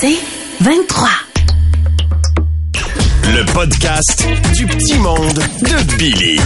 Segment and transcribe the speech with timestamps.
[0.00, 0.18] C'est
[0.60, 1.08] 23.
[3.24, 6.40] Le podcast du petit monde de Billy.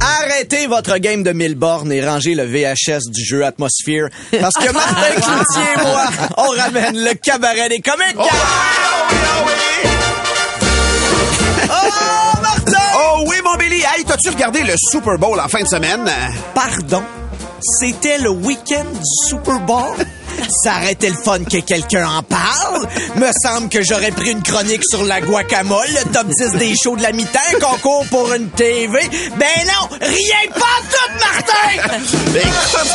[0.00, 4.08] Arrêtez votre game de mille bornes et rangez le VHS du jeu Atmosphere.
[4.40, 6.04] Parce que Martin Cloutier et moi,
[6.36, 8.16] on ramène le cabaret des comiques.
[11.64, 12.78] Oh, Martin!
[12.96, 13.80] Oh oui, mon Billy!
[13.80, 16.10] Hey, t'as-tu regardé le Super Bowl en fin de semaine?
[16.54, 17.02] Pardon?
[17.80, 19.96] C'était le week-end du Super Bowl?
[20.62, 22.86] Ça aurait été le fun que quelqu'un en parle.
[23.16, 26.96] Me semble que j'aurais pris une chronique sur la guacamole, le top 10 des shows
[26.96, 28.98] de la mi-temps, concours pour une TV.
[29.38, 31.98] Ben non, rien pas tout, Martin!
[32.34, 32.90] Écoute,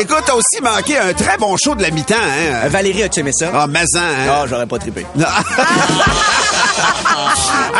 [0.00, 2.68] écoute, t'as aussi manqué un très bon show de la mi-temps, hein?
[2.68, 3.50] Valérie a aimé ça?
[3.52, 4.26] Ah, Mazan, hein?
[4.28, 5.04] Ah, j'aurais pas trippé.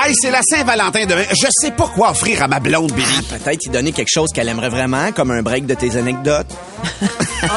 [0.05, 1.24] hey, c'est la Saint-Valentin demain.
[1.30, 3.23] Je sais pas quoi offrir à ma blonde, Billy.
[3.23, 6.46] Peut-être y donner quelque chose qu'elle aimerait vraiment, comme un break de tes anecdotes.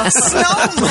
[0.09, 0.87] Sinon,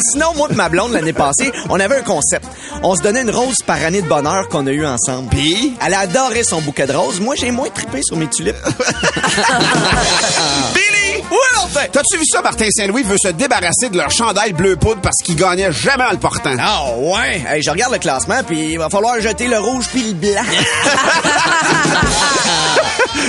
[0.10, 2.46] Sinon, moi et ma blonde, l'année passée, on avait un concept.
[2.82, 5.28] On se donnait une rose par année de bonheur qu'on a eu ensemble.
[5.30, 5.74] Puis?
[5.84, 7.20] Elle a adoré son bouquet de roses.
[7.20, 8.56] Moi, j'ai moins trippé sur mes tulipes.
[10.74, 10.99] Billy!
[11.30, 11.88] Oui, Martin!
[11.92, 15.36] T'as-tu vu ça, Martin Saint-Louis veut se débarrasser de leur chandail bleu poudre parce qu'il
[15.36, 16.54] gagnait jamais en le portant?
[16.60, 17.42] Ah ouais?
[17.48, 20.42] Hey, je regarde le classement, puis il va falloir jeter le rouge puis le blanc.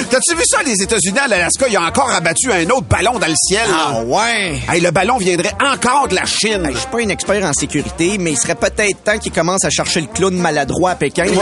[0.09, 3.27] T'as-tu vu ça, les États-Unis, à l'Alaska, ils ont encore abattu un autre ballon dans
[3.27, 3.67] le ciel?
[3.73, 4.59] ah ouais?
[4.69, 6.65] Hey, le ballon viendrait encore de la Chine.
[6.65, 9.63] Hey, je suis pas un expert en sécurité, mais il serait peut-être temps qu'il commence
[9.63, 11.25] à chercher le clown maladroit à Pékin.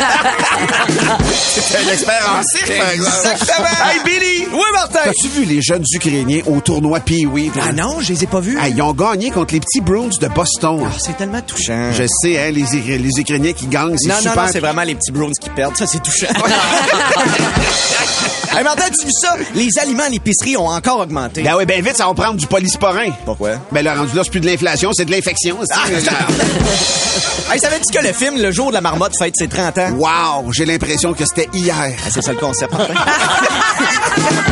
[0.00, 3.16] C'est un expert en cirque, par exemple.
[3.32, 3.68] Exactement.
[3.84, 4.46] Hey, Billy!
[4.52, 5.00] Oui, Martin!
[5.04, 7.50] T'as-tu vu les jeunes Ukrainiens au tournoi Pee-Wee?
[7.62, 8.58] Ah non, je les ai pas vus.
[8.68, 10.80] Ils ont gagné contre les petits Bruins de Boston.
[10.86, 11.92] Ah, c'est tellement touchant.
[11.92, 14.36] Je sais, hein, les, Ukra- les Ukrainiens qui gagnent, c'est Non, super.
[14.36, 15.76] non, non, c'est vraiment les petits Browns qui perdent.
[15.76, 16.26] Ça, c'est touchant.
[18.56, 19.36] hey, Martin, tu vu ça?
[19.54, 21.42] Les aliments à l'épicerie ont encore augmenté.
[21.42, 23.10] Ben oui, ben vite, ça va prendre du polysporin.
[23.24, 23.50] Pourquoi?
[23.72, 25.58] Ben le rendu là, c'est plus de l'inflation, c'est de l'infection.
[25.64, 25.74] c'est-
[27.52, 29.89] Hey, savais-tu que le film Le jour de la marmotte fête ses 30 ans?
[29.92, 31.76] Wow, j'ai l'impression que c'était hier.
[31.78, 32.74] Ah, c'est ça le concept.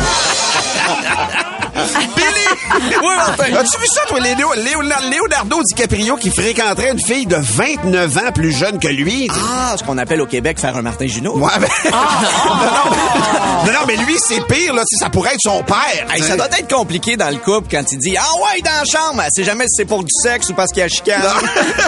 [2.15, 2.87] Billy!
[3.01, 3.43] oui, Martin.
[3.55, 8.31] As-tu vu ça, toi, Léo- Léo- Leonardo DiCaprio qui fréquenterait une fille de 29 ans
[8.33, 9.29] plus jeune que lui?
[9.31, 11.37] Ah, ce qu'on appelle au Québec faire un Martin Junot.
[11.37, 11.67] Ouais, ben...
[11.91, 14.83] non, non, non, non, mais lui, c'est pire, là.
[14.99, 16.05] Ça pourrait être son père.
[16.13, 18.83] Hey, ça doit être compliqué dans le couple quand il dit Ah ouais, dans la
[18.85, 19.21] chambre.
[19.23, 21.21] Elle sait jamais si c'est pour du sexe ou parce qu'il y a chicane.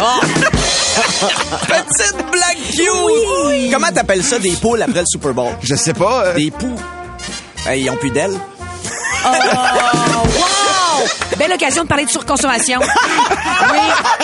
[0.03, 0.19] Ah.
[1.67, 3.71] Petite blague cute.
[3.71, 5.51] Comment t'appelles ça des poules après le Super Bowl?
[5.61, 6.25] Je sais pas.
[6.27, 6.75] euh, Des poux.
[7.65, 8.37] Hey, ils ont plus d'ailes.
[9.23, 11.37] Oh, wow!
[11.37, 12.79] Belle occasion de parler de surconsommation.
[13.71, 13.77] Oui.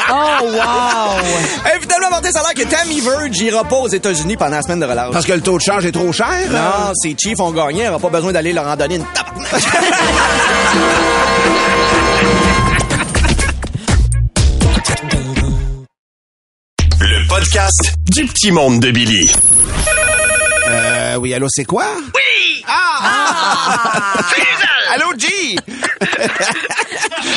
[0.10, 1.20] Oh, wow!
[1.80, 4.80] Finalement, Martin, ça a l'air que Tammy Verge ira pas aux États-Unis pendant la semaine
[4.80, 5.12] de relâche.
[5.14, 6.28] Parce que le taux de change est trop cher?
[6.50, 9.06] Non, ces Chiefs ont gagné, elle aura pas besoin d'aller leur en donner une.
[17.00, 19.32] Le podcast du petit monde de Billy.
[20.70, 21.86] Euh, oui, allô, c'est quoi?
[22.14, 22.64] Oui!
[22.68, 24.14] Ah!
[24.94, 25.28] Allô, G!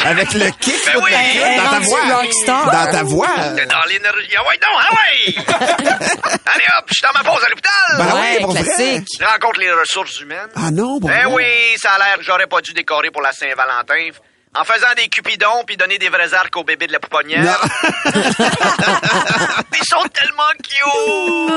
[0.05, 1.13] Avec le kick Ben oui.
[1.57, 2.01] dans ta voix.
[2.17, 2.65] rockstar.
[2.71, 3.29] Dans ta voix.
[3.57, 4.35] T'es dans l'énergie.
[4.37, 5.35] Ah ouais, non, ah ouais!
[6.55, 7.73] Allez hop, je suis dans ma pause à l'hôpital.
[7.99, 8.63] Ben Ouais, oui, pour vrai.
[8.63, 9.07] classique.
[9.21, 10.49] Je rencontre les ressources humaines.
[10.57, 11.09] Ah non, bon.
[11.09, 11.45] Ben oui,
[11.77, 14.11] ça a l'air que j'aurais pas dû décorer pour la Saint-Valentin.
[14.59, 17.57] En faisant des cupidons puis donner des vrais arcs au bébé de la pouponnière.
[18.05, 21.51] Ils sont tellement cute!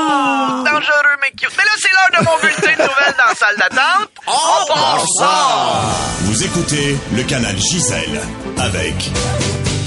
[0.64, 1.50] Dangereux mais cute.
[1.58, 4.10] Mais là, c'est l'heure de mon bulletin de nouvelles dans la salle d'attente.
[4.28, 5.90] On part ça!
[6.22, 8.22] Vous écoutez le canal Gisèle
[8.60, 8.96] avec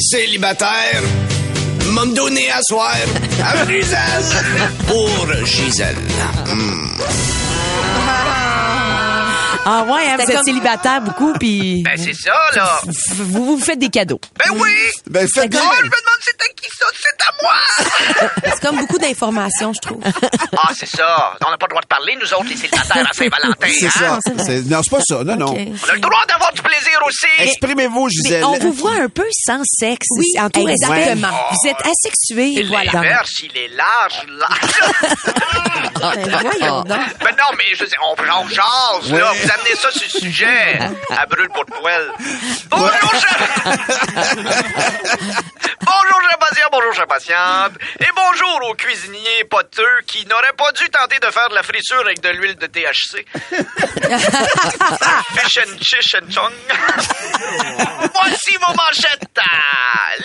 [0.01, 1.03] Célibataire,
[1.91, 2.93] m'en donner à soir
[3.45, 4.25] à Gisèle.
[4.89, 5.97] Pour Gisèle.
[9.69, 12.81] Ah ouais, hein, vous C'était êtes comme- célibataire beaucoup, puis Ben c'est ça, là.
[13.17, 14.21] vous vous faites des cadeaux.
[14.39, 14.71] Ben oui!
[15.11, 16.37] Ben, Oh, faites je me demande c'est
[16.77, 17.03] à qui ça?
[17.03, 18.31] C'est à moi!
[18.55, 20.03] C'est comme beaucoup d'informations, je trouve.
[20.05, 21.35] Ah, c'est ça.
[21.47, 23.69] On n'a pas le droit de parler, nous autres, les célibataires à Saint-Valentin.
[23.69, 24.19] C'est hein?
[24.25, 24.45] ça.
[24.45, 25.25] C'est- Non, c'est pas ça.
[25.25, 25.47] Non, non.
[25.47, 27.27] On a le droit d'avoir du plaisir aussi.
[27.39, 28.41] Exprimez-vous, Gisèle.
[28.41, 30.07] Mais on vous voit un peu sans sexe.
[30.19, 31.29] Oui, en tout exactement.
[31.51, 32.61] Vous êtes asexué.
[32.61, 32.93] Et voilà.
[32.93, 35.77] l'inverse, il est large, large.
[35.97, 36.99] Ben, voyons donc.
[37.25, 39.33] Mais non, mais je sais, on, on jase, là.
[39.33, 40.79] Vous amenez ça sur le sujet.
[41.11, 42.11] À brûle pour de poêle.
[42.71, 43.39] Bonjour, cher...
[45.81, 47.73] bonjour, cher patient, bonjour, cher patiente.
[48.01, 52.01] Et bonjour aux cuisiniers poteux qui n'auraient pas dû tenter de faire de la friture
[52.01, 53.25] avec de l'huile de THC.
[55.37, 56.53] Fish and chish and chong.
[58.15, 59.41] Voici vos manchettes.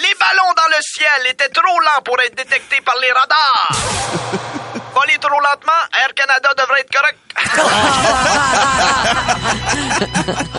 [0.01, 3.71] Les ballons dans le ciel étaient trop lents pour être détectés par les radars.
[4.93, 7.17] Voler trop lentement, Air Canada devrait être correct.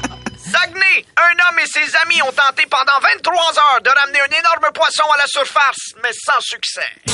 [0.53, 3.91] Saguenay, un homme et ses amis ont tenté pendant 23 heures de
[4.83, 6.93] ramener un énorme poisson à la surface, mais sans succès.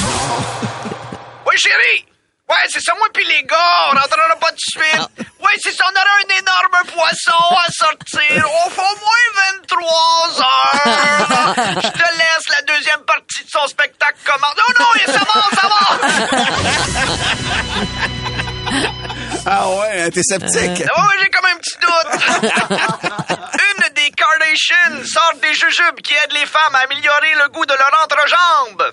[1.46, 2.04] Oui, chérie!
[2.46, 3.56] Ouais, c'est ça, moi puis les gars,
[3.86, 5.00] on rentrera pas tout de suite.
[5.40, 8.46] Ouais, c'est ça, on aura un énorme poisson à sortir.
[8.66, 9.26] On fait au moins
[9.62, 11.54] 23 heures.
[11.84, 14.56] Je te laisse la deuxième partie de son spectacle commence.
[14.56, 15.86] Non, non, ça va, ça va!
[19.46, 20.84] Ah ouais, t'es sceptique.
[20.94, 22.12] Ah ouais, j'ai comme un petit doute.
[23.54, 23.77] Une
[24.36, 27.92] des Kardashians sort des jujubes qui aident les femmes à améliorer le goût de leur
[28.04, 28.92] entrejambe.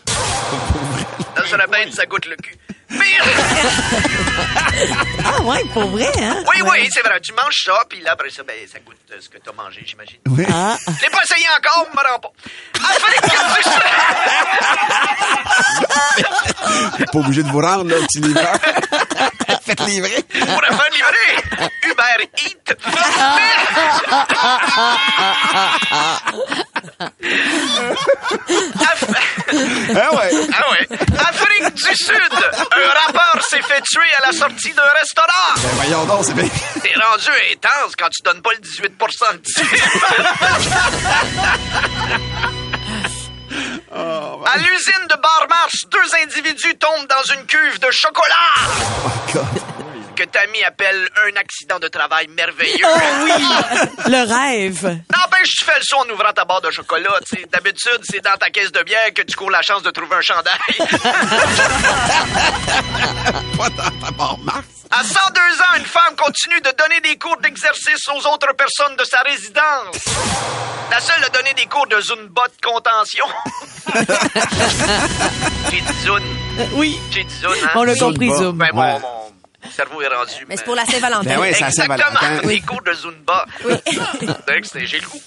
[1.35, 2.55] Ça serait bien que ça goûte le cul.
[2.99, 3.25] Pire.
[5.27, 6.35] Ah ouais, pour vrai, hein?
[6.47, 7.19] Oui, oui, c'est vrai.
[7.21, 9.81] Tu manges ça, puis là, après ça, ben, ça goûte euh, ce que t'as mangé,
[9.85, 10.19] j'imagine.
[10.27, 10.45] Oui.
[10.53, 10.77] Ah.
[10.85, 12.31] Je l'ai pas essayé encore, me rends pas.
[12.75, 13.21] Afrique
[16.97, 18.55] du Pas obligé de vous rendre, là, petit livreur.
[19.65, 20.23] Faites livrer.
[20.39, 21.37] Pour faire livrer.
[21.83, 22.75] Uber Eat.
[28.79, 29.05] Af-
[29.95, 30.31] Ah ouais.
[30.53, 30.87] Ah ouais.
[31.19, 32.31] Afrique du Sud.
[32.31, 35.53] Un rappeur s'est fait tuer à la sortie d'un restaurant.
[35.57, 36.49] Ben voyons donc, c'est bien.
[36.81, 38.95] T'es rendu intense quand tu donnes pas le 18 de
[39.41, 39.65] type.
[44.47, 48.53] À l'usine de Bar-Mars, deux individus tombent dans une cuve de chocolat.
[49.05, 49.45] Oh, God.
[50.15, 52.85] Que Tammy appelle un accident de travail merveilleux.
[52.85, 53.31] Oh oui!
[54.05, 54.83] Le rêve.
[55.13, 57.19] N'empêche, tu fais le son en ouvrant ta barre de chocolat.
[57.29, 57.45] tu sais.
[57.51, 60.21] D'habitude, c'est dans ta caisse de bière que tu cours la chance de trouver un
[60.21, 60.53] chandail.
[63.57, 64.63] Pas dans ta barre Mars.
[64.91, 69.03] À 102 ans, une femme continue de donner des cours d'exercice aux autres personnes de
[69.03, 69.97] sa résidence.
[70.91, 73.25] La seule à donner des cours de Zumba de contention.
[75.71, 76.21] J'ai dit Zun.
[76.73, 76.99] Oui.
[77.11, 77.69] J'ai dit Zun, hein?
[77.75, 78.43] On l'a compris, Zumba.
[78.43, 78.57] Zoom.
[78.57, 78.99] Ben, Ouais.
[78.99, 79.31] mon
[79.75, 80.45] cerveau est rendu.
[80.47, 81.23] Mais c'est pour la Saint-Valentin.
[81.23, 81.97] Ben oui, c'est à Exactement.
[81.97, 82.47] Saint-Valentin.
[82.47, 83.45] Des cours de Zumba.
[84.63, 85.21] C'est- J'ai le goût.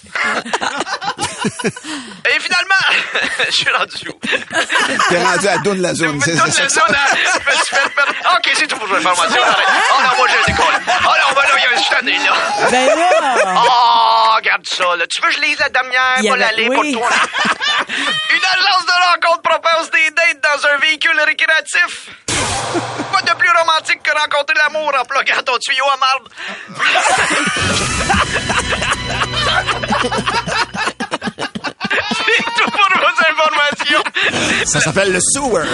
[2.25, 2.83] Et finalement,
[3.49, 4.19] je suis rendu où?
[5.09, 6.19] T'es rendu à de la zone.
[6.21, 6.45] C'est ça?
[6.45, 8.13] la zone, hein, je me suis fait perdre.
[8.37, 9.41] OK, c'est tout pour l'information.
[9.41, 9.65] Arrête.
[9.91, 10.81] Oh non, moi, je décolle.
[10.87, 12.33] Oh non, ben là, il y a une année, là.
[12.71, 13.53] Ben là!
[13.65, 15.05] Oh, regarde ça, là.
[15.07, 16.93] Tu veux que je lise la dernière, pas avait- l'aller oui.
[16.93, 17.85] pour toi, là?
[18.29, 22.09] Une agence de rencontre propose des dates dans un véhicule récréatif.
[22.29, 26.29] De plus romantique que rencontrer l'amour en pluguant ton tuyau à marde?
[32.11, 34.03] C'est tout pour vos informations.
[34.65, 35.65] Ça s'appelle le sewer.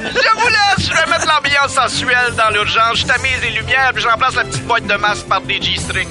[0.00, 2.98] Je vous laisse, je vais mettre l'ambiance sensuelle dans l'urgence.
[2.98, 6.08] Je tamise les lumières, puis je remplace la petite boîte de masque par des G-strings.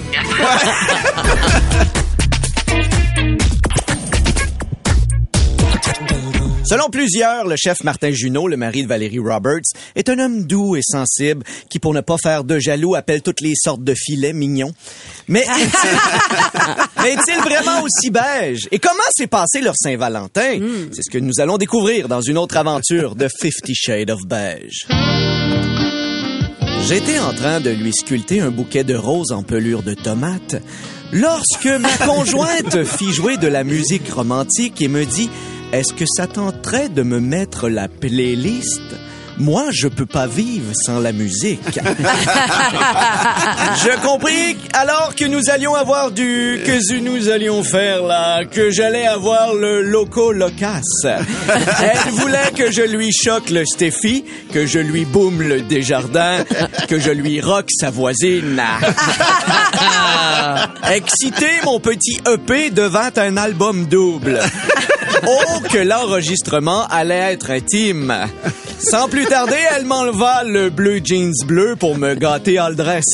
[6.72, 10.78] Selon plusieurs, le chef Martin Junot, le mari de Valérie Roberts, est un homme doux
[10.78, 14.32] et sensible qui, pour ne pas faire de jaloux, appelle toutes les sortes de filets
[14.32, 14.72] mignons.
[15.28, 15.44] Mais
[17.04, 18.70] mais est-il vraiment aussi beige?
[18.72, 20.60] Et comment s'est passé leur Saint-Valentin?
[20.94, 24.88] C'est ce que nous allons découvrir dans une autre aventure de Fifty Shades of Beige.
[26.88, 30.56] J'étais en train de lui sculpter un bouquet de roses en pelure de tomate
[31.12, 35.30] lorsque ma conjointe fit jouer de la musique romantique et me dit
[35.72, 38.82] Est-ce que ça tenterait de me mettre la playlist?
[39.38, 41.62] Moi, je peux pas vivre sans la musique.
[41.74, 46.62] je compris alors que nous allions avoir du...
[46.66, 51.06] que nous allions faire là, que j'allais avoir le loco locasse.
[51.06, 56.44] Elle voulait que je lui choque le Steffi, que je lui boum le Desjardins,
[56.88, 58.62] que je lui rock sa voisine.
[60.92, 64.40] Excité, mon petit EP devant un album double.
[65.28, 68.16] Oh, que l'enregistrement allait être intime.
[68.80, 73.06] Sans plus tarder, elle m'enleva le bleu jeans bleu pour me gâter all dress.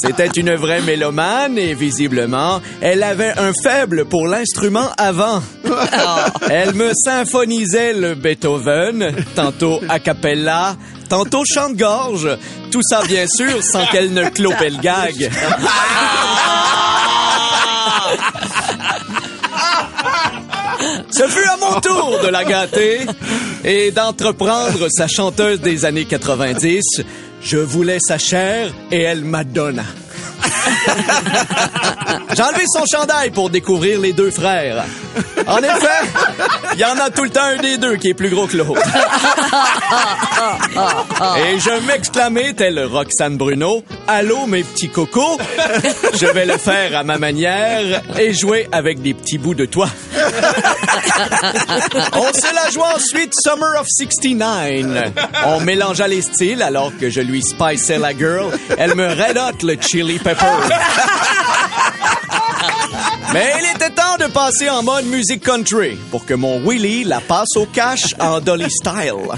[0.00, 5.42] C'était une vraie mélomane et visiblement, elle avait un faible pour l'instrument avant.
[6.48, 10.76] Elle me symphonisait le Beethoven, tantôt a cappella,
[11.08, 12.28] tantôt chante-gorge.
[12.70, 15.30] Tout ça, bien sûr, sans qu'elle ne clopait le gag.
[21.10, 23.00] Ce fut à mon tour de la gâter
[23.64, 26.82] et d'entreprendre sa chanteuse des années 90.
[27.42, 29.84] Je voulais sa chair et elle Madonna.
[32.34, 34.84] J'ai enlevé son chandail pour découvrir les deux frères.
[35.46, 36.00] En effet,
[36.74, 38.56] il y en a tout le temps un des deux qui est plus gros que
[38.56, 38.80] l'autre.
[41.48, 45.38] Et je m'exclamais, tel Roxane Bruno, Allô mes petits cocos,
[46.14, 49.88] je vais le faire à ma manière et jouer avec des petits bouts de toi.
[52.14, 55.12] On se la joua ensuite Summer of 69.
[55.46, 58.50] On mélangea les styles alors que je lui spiceais la girl.
[58.76, 60.18] Elle me red hot le chili
[63.32, 67.20] Mais il était temps de passer en mode musique country pour que mon Willy la
[67.20, 69.28] passe au cash en Dolly Style.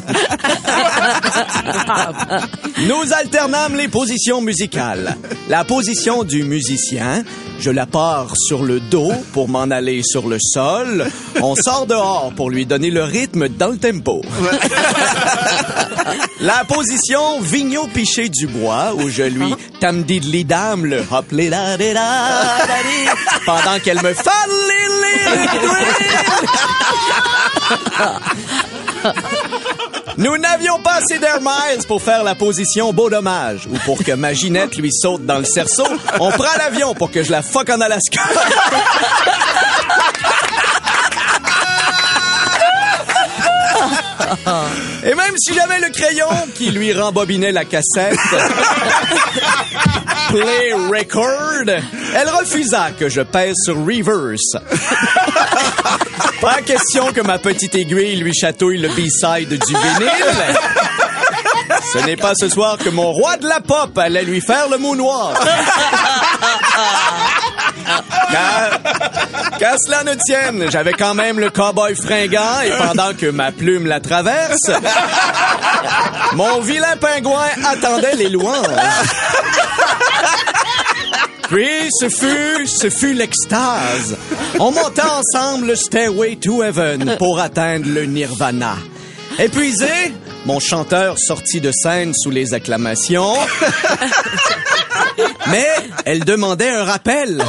[2.89, 5.17] Nous alternâmes les positions musicales.
[5.49, 7.25] La position du musicien,
[7.59, 11.07] je la pars sur le dos pour m'en aller sur le sol.
[11.43, 14.23] On sort dehors pour lui donner le rythme dans le tempo.
[16.41, 21.77] La position Vigneault piché du bois où je lui tam diddly dam le hop la
[23.45, 24.31] pendant qu'elle me fait
[30.21, 34.13] Nous n'avions pas assez d'air miles pour faire la position beau dommage ou pour que
[34.13, 35.87] ma Ginette lui saute dans le cerceau.
[36.21, 38.21] On prend l'avion pour que je la fuck en Alaska.
[45.05, 48.19] Et même si j'avais le crayon qui lui rembobinait la cassette,
[50.31, 51.69] play record,
[52.15, 54.57] elle refusa que je pèse sur reverse.
[56.41, 60.57] Pas question que ma petite aiguille lui chatouille le B-side du vinyle.
[61.93, 64.79] Ce n'est pas ce soir que mon roi de la pop allait lui faire le
[64.79, 65.35] mot noir.
[68.31, 73.53] Qu'à qu'à cela ne tienne, j'avais quand même le cowboy fringant et pendant que ma
[73.53, 74.71] plume la traverse,
[76.35, 78.67] mon vilain pingouin attendait les louanges.
[81.49, 84.17] Puis ce fut, ce fut l'extase.
[84.61, 88.77] On monta ensemble le Stairway to Heaven pour atteindre le Nirvana.
[89.39, 90.15] Épuisé,
[90.47, 93.35] mon chanteur sortit de scène sous les acclamations.
[95.49, 95.67] Mais
[96.05, 97.43] elle demandait un rappel.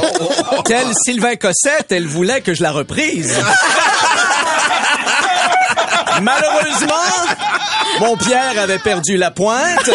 [0.66, 3.38] Tel Sylvain Cossette, elle voulait que je la reprise.
[6.22, 6.94] Malheureusement,
[8.00, 9.90] mon Pierre avait perdu la pointe.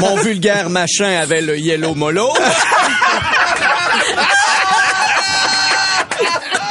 [0.00, 2.32] Mon vulgaire machin avait le yellow mollo.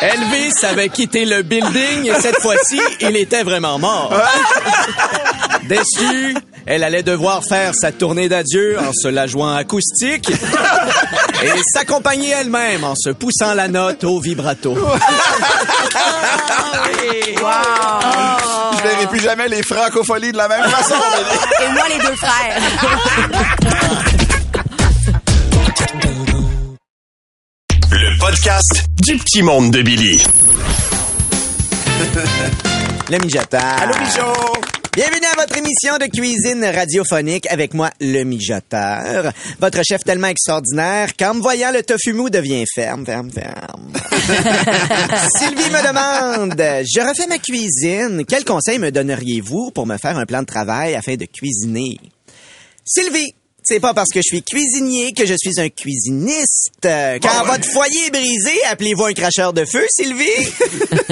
[0.02, 4.14] Elvis avait quitté le building et cette fois-ci, il était vraiment mort.
[5.68, 6.36] Déçue,
[6.68, 12.84] elle allait devoir faire sa tournée d'adieu en se la jouant acoustique et s'accompagner elle-même
[12.84, 14.78] en se poussant la note au vibrato.
[16.98, 18.55] Je
[18.86, 20.96] verrai plus jamais les francopholies de la même façon.
[21.64, 22.62] Et moi, les deux frères.
[27.92, 30.22] Le podcast du petit monde de Billy.
[33.10, 33.62] Le mijoteur.
[33.82, 34.75] Allô, Bichot!
[34.96, 39.34] Bienvenue à votre émission de cuisine radiophonique avec moi, le mijoteur.
[39.60, 43.92] Votre chef tellement extraordinaire qu'en me voyant, le tofu mou devient ferme, ferme, ferme.
[45.38, 48.24] Sylvie me demande, je refais ma cuisine.
[48.26, 51.98] Quel conseil me donneriez-vous pour me faire un plan de travail afin de cuisiner?
[52.86, 53.36] Sylvie,
[53.66, 56.72] c'est pas parce que je suis cuisinier que je suis un cuisiniste.
[56.84, 60.26] Quand votre foyer est brisé, appelez-vous un cracheur de feu, Sylvie.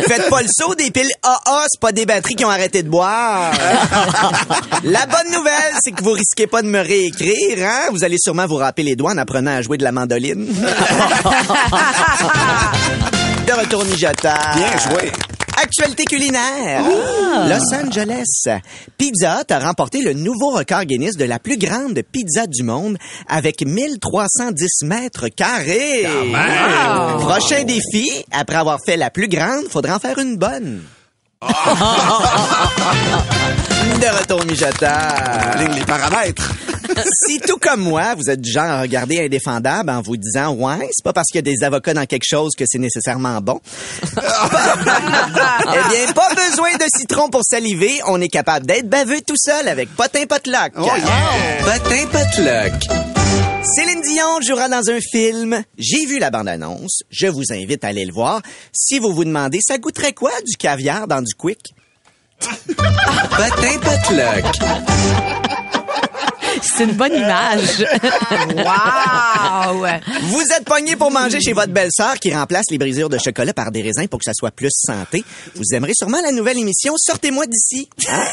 [0.08, 2.90] Faites pas le saut des piles AA, c'est pas des batteries qui ont arrêté de
[2.90, 3.52] boire.
[4.84, 7.90] La bonne nouvelle, c'est que vous risquez pas de me réécrire, hein?
[7.92, 10.46] Vous allez sûrement vous râper les doigts en apprenant à jouer de la mandoline.
[13.48, 14.40] de retour mijoteur.
[14.56, 15.12] Bien joué.
[15.64, 16.84] Actualité culinaire.
[17.48, 18.60] Los Angeles.
[18.98, 22.98] Pizza Hut a remporté le nouveau record Guinness de la plus grande pizza du monde
[23.30, 26.06] avec 1310 mètres carrés.
[27.20, 30.82] Prochain défi, après avoir fait la plus grande, faudra en faire une bonne.
[33.94, 35.16] De retour mijoteur.
[35.60, 36.52] Les paramètres.
[37.28, 40.90] Si tout comme moi, vous êtes du genre à regarder indéfendable en vous disant ouais,
[40.92, 43.60] c'est pas parce qu'il y a des avocats dans quelque chose que c'est nécessairement bon.
[44.04, 44.16] eh
[45.90, 49.90] bien, pas besoin de citron pour saliver, on est capable d'être baveux tout seul avec
[49.96, 50.74] Potin Potluck.
[50.78, 51.64] Oh, yeah.
[51.64, 52.74] Potin Potluck.
[53.64, 55.64] Céline Dion jouera dans un film.
[55.78, 57.00] J'ai vu la bande-annonce.
[57.10, 58.42] Je vous invite à aller le voir.
[58.74, 61.74] Si vous vous demandez, ça goûterait quoi du caviar dans du quick?
[62.40, 65.63] Potin Potluck.
[66.62, 67.86] C'est une bonne image.
[68.58, 69.86] wow!
[70.24, 73.72] Vous êtes pogné pour manger chez votre belle-sœur qui remplace les brisures de chocolat par
[73.72, 75.24] des raisins pour que ça soit plus santé.
[75.56, 77.90] Vous aimerez sûrement la nouvelle émission Sortez-moi d'ici.
[78.10, 78.24] Hein?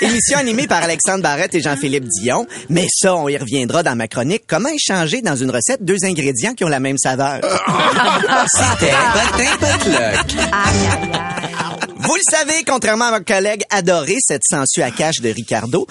[0.00, 2.46] émission animée par Alexandre Barrette et Jean-Philippe Dion.
[2.68, 4.44] Mais ça, on y reviendra dans ma chronique.
[4.46, 7.40] Comment échanger dans une recette deux ingrédients qui ont la même saveur?
[8.46, 10.36] C'était Potin Potluck.
[11.98, 15.86] Vous le savez, contrairement à mon collègue adoré, cette sangsue à cache de Ricardo,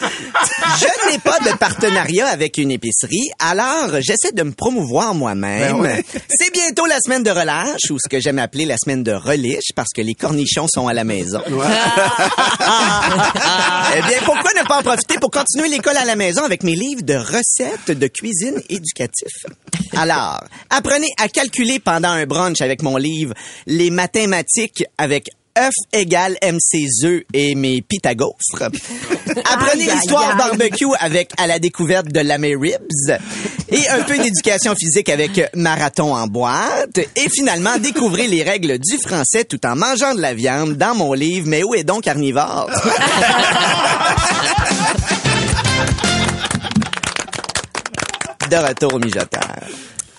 [0.79, 5.74] je n'ai pas de partenariat avec une épicerie, alors j'essaie de me promouvoir moi-même.
[5.74, 6.03] Ben ouais.
[6.29, 9.71] C'est bientôt la semaine de relâche, ou ce que j'aime appeler la semaine de reliche,
[9.75, 11.41] parce que les cornichons sont à la maison.
[11.48, 11.51] eh
[14.01, 17.03] bien, pourquoi ne pas en profiter pour continuer l'école à la maison avec mes livres
[17.03, 19.45] de recettes de cuisine éducatifs?
[19.95, 23.33] Alors, apprenez à calculer pendant un brunch avec mon livre
[23.67, 28.38] Les mathématiques avec œuf égale MC et mes pitagofres.
[29.51, 33.20] Apprenez l'histoire barbecue avec À la découverte de l'Amé Ribs
[33.70, 38.98] et un peu d'éducation physique avec Marathon en boîte et finalement découvrez les règles du
[38.98, 42.70] français tout en mangeant de la viande dans mon livre Mais où est donc carnivore?
[48.50, 49.55] de retour au mijoteur.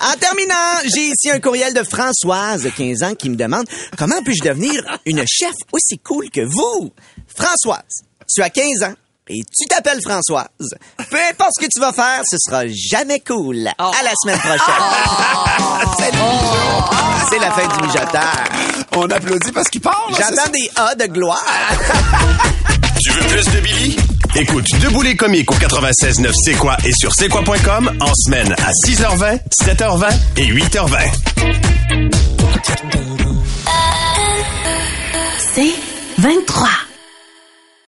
[0.02, 0.54] En terminant,
[0.94, 3.66] j'ai ici un courriel de Françoise, 15 ans, qui me demande
[3.96, 6.90] comment puis-je devenir une chef aussi cool que vous?
[7.34, 8.94] Françoise, tu as 15 ans
[9.28, 10.48] et tu t'appelles Françoise.
[11.08, 13.68] Peu importe ce que tu vas faire, ce sera jamais cool.
[13.78, 14.58] À la semaine prochaine.
[15.98, 16.18] Salut.
[17.30, 18.44] C'est la fin du mijoteur.
[18.96, 20.12] On applaudit parce qu'il parle.
[20.18, 21.44] J'entends des A de gloire.
[23.04, 23.96] Tu veux plus de Billy?
[24.34, 27.28] Écoute Debout les comiques au 96.9 C'est et sur c'est
[28.00, 30.06] en semaine à 6h20, 7h20
[30.38, 32.12] et 8h20.
[35.54, 35.74] C'est
[36.18, 36.68] 23.